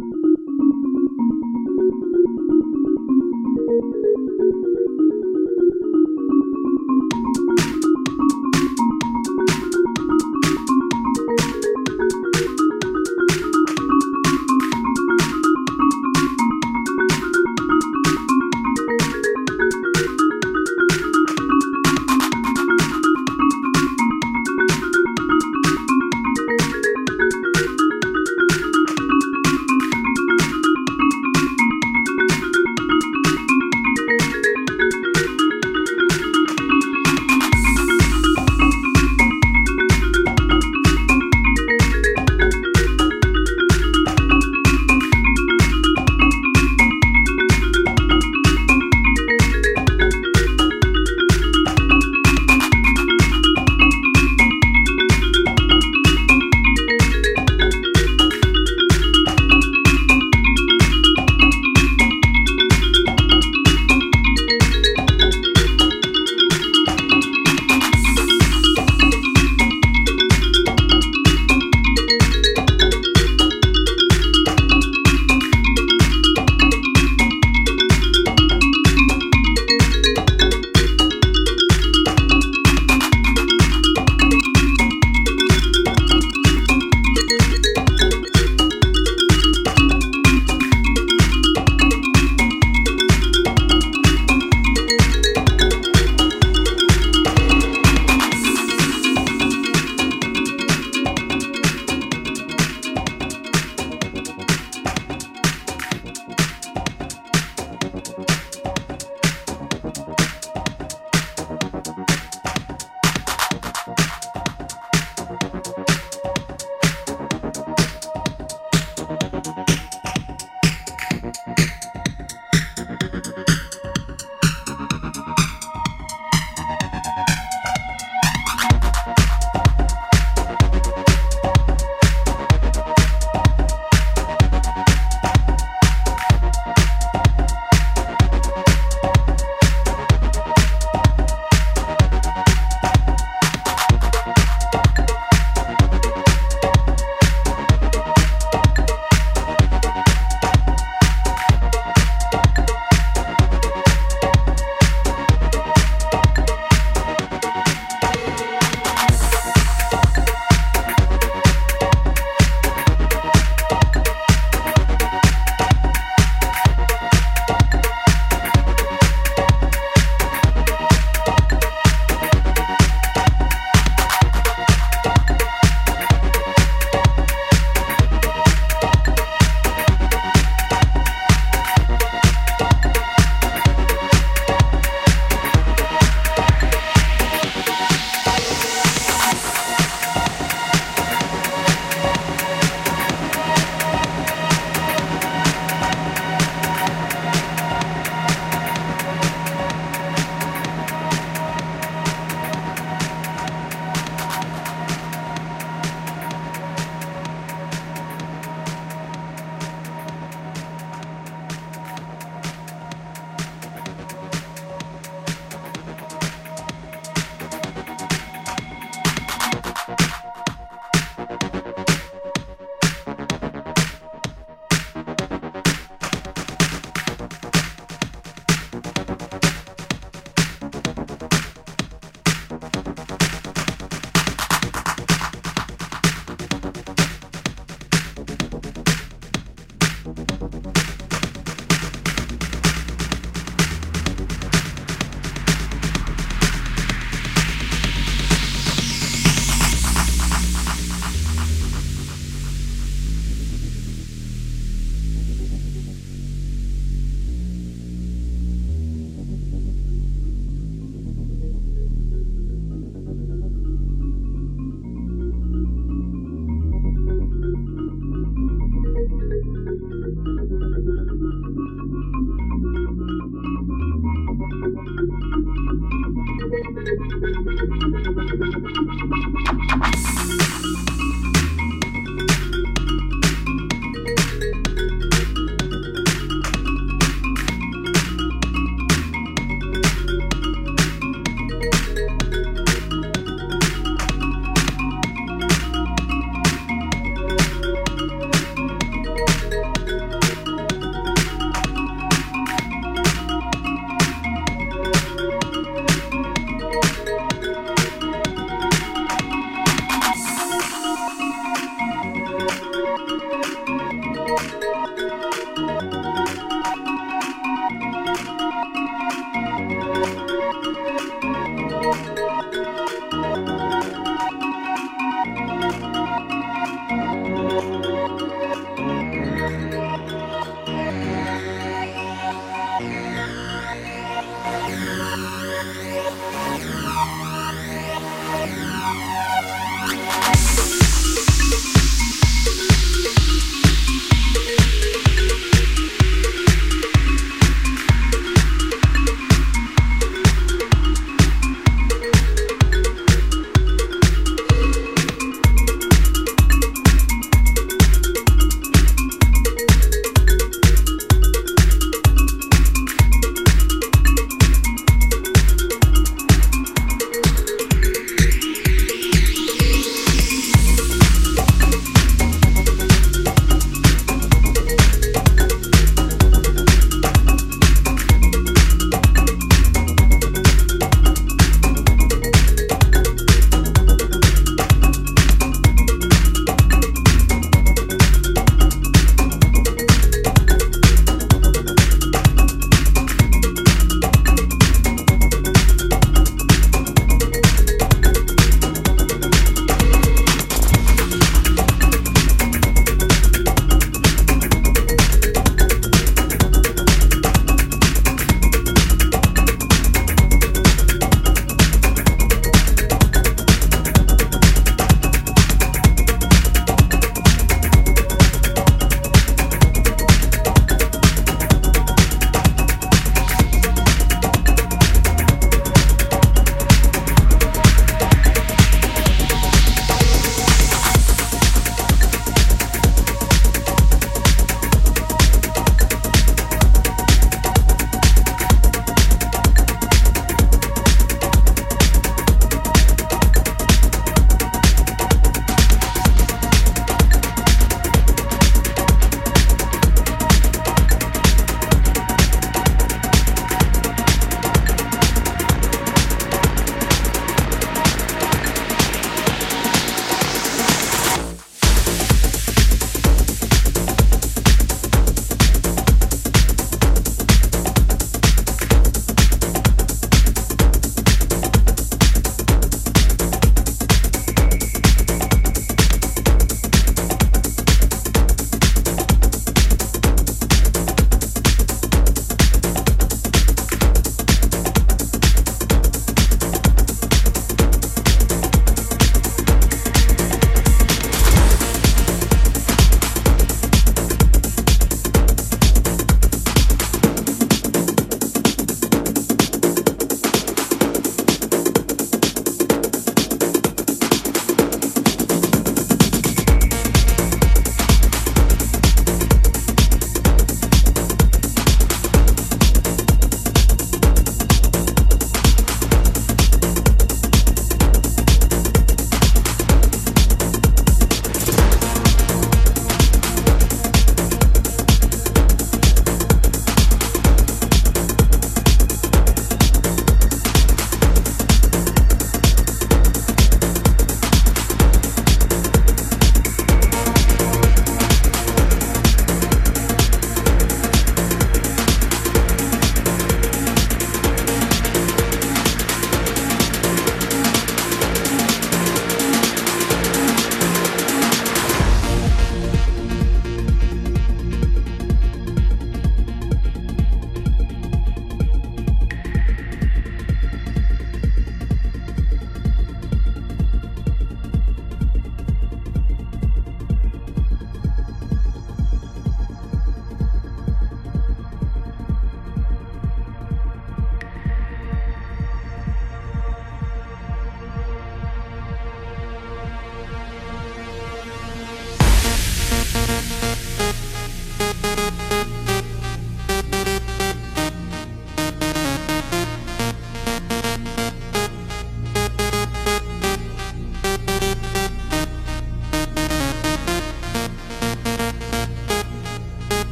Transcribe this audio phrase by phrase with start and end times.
[0.00, 0.14] Thank
[3.10, 3.19] you.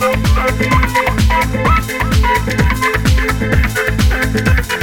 [0.00, 0.32] Thank
[4.72, 4.77] you.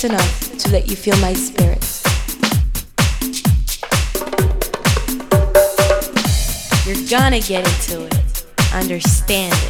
[0.00, 1.84] just enough to let you feel my spirit.
[6.86, 8.44] You're gonna get into it.
[8.72, 9.69] Understand it.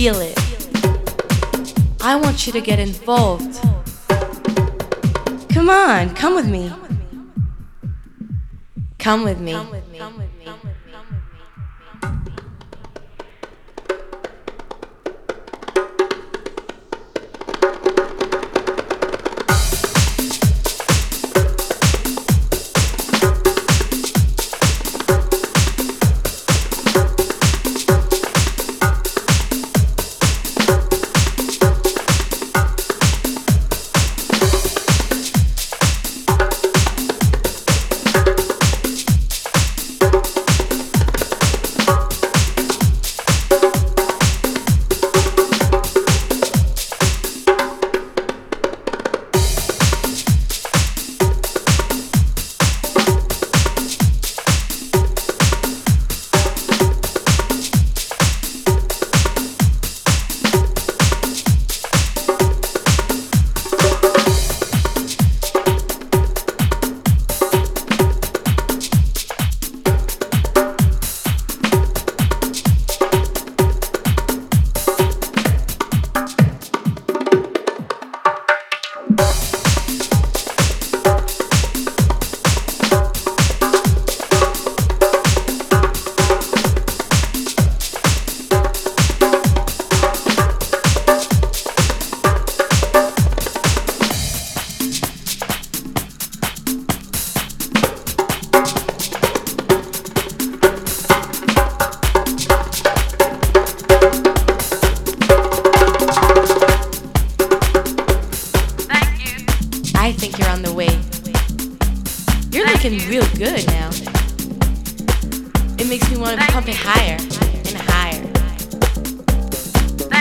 [0.00, 0.38] feel it.
[2.00, 3.60] I want you to get involved.
[5.50, 6.72] Come on, come with me.
[8.98, 9.52] Come with me.
[9.52, 10.19] Come with me.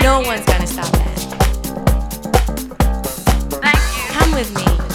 [0.10, 1.20] No one's gonna stop that.
[4.12, 4.89] Come with me.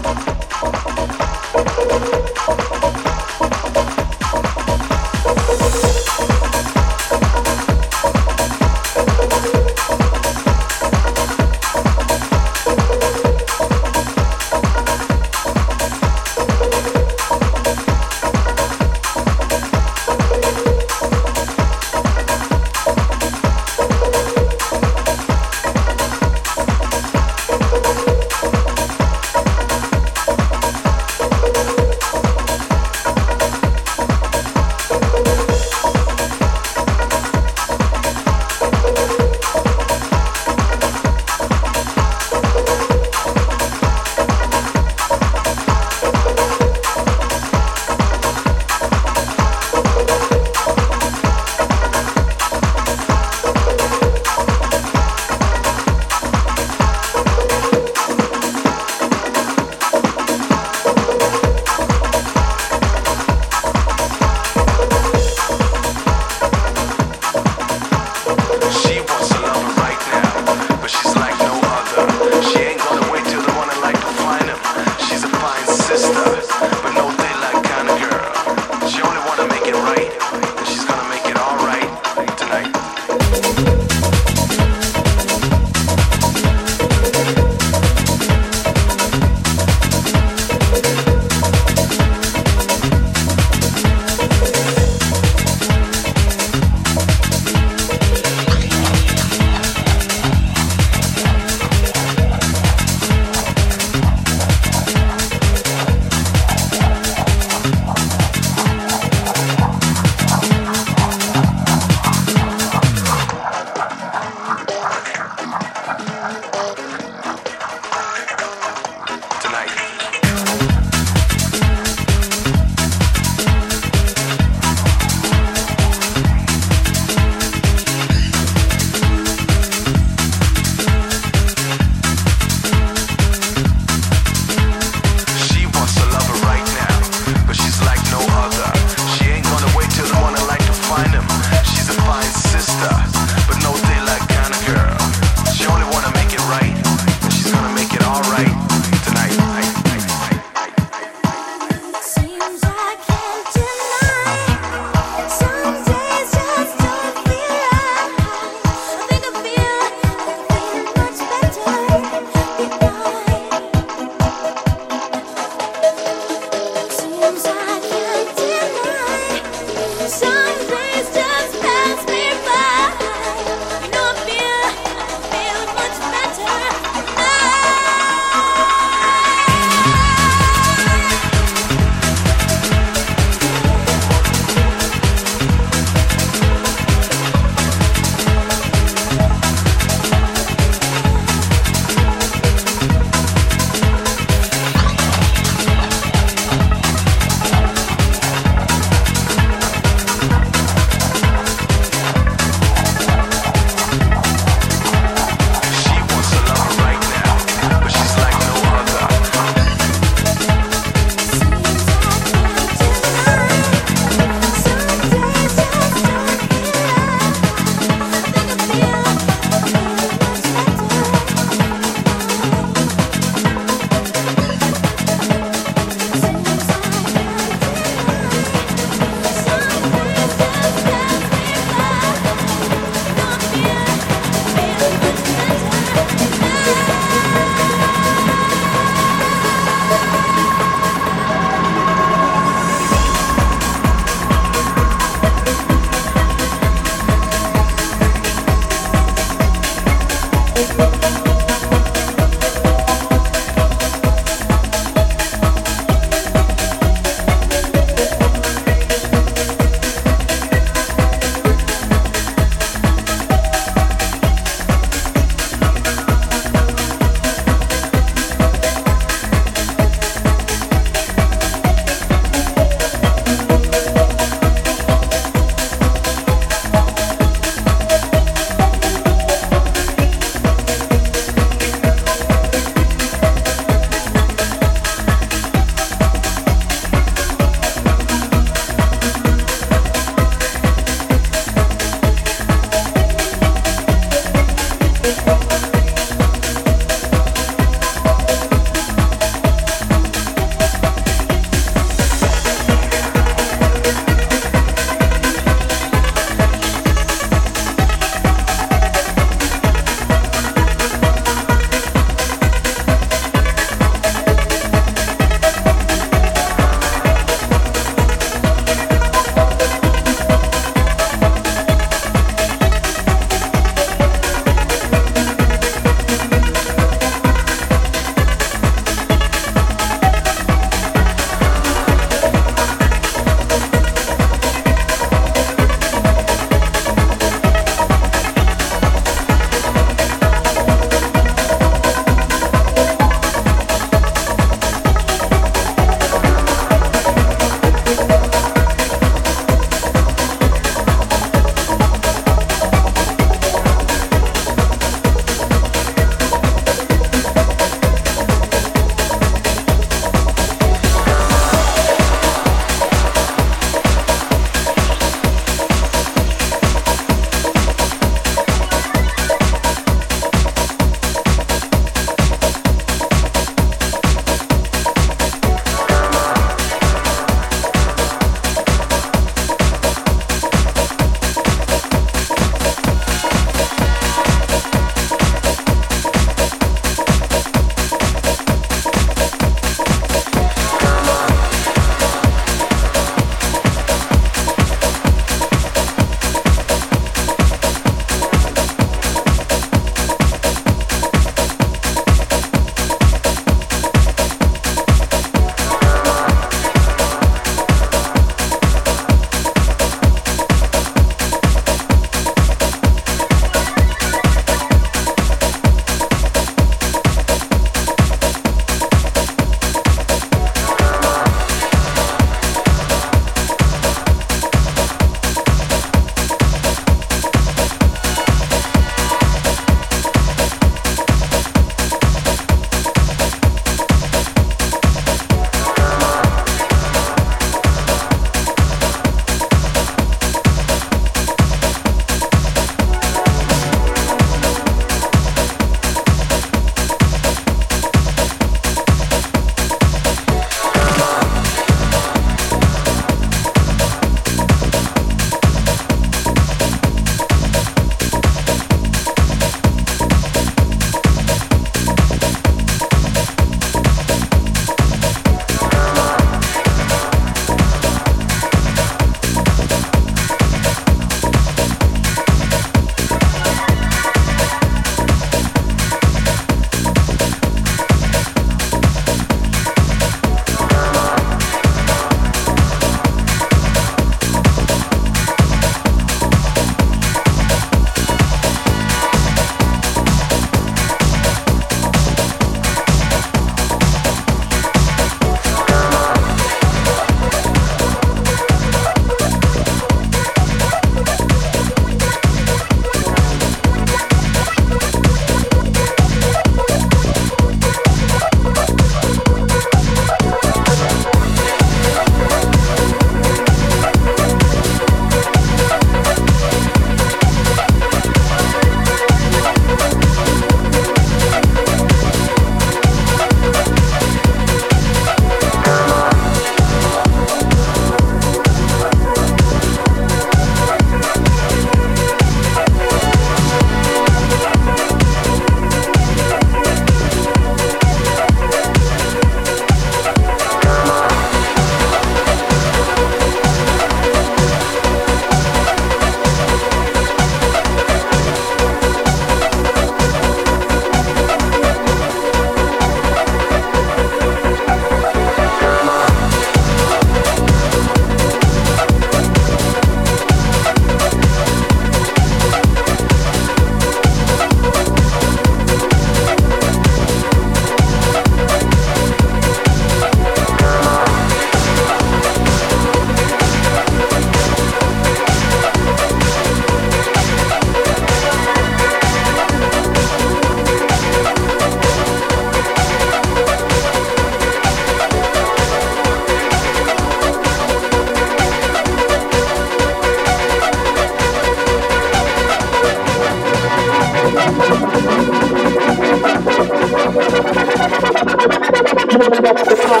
[599.31, 600.00] Never the party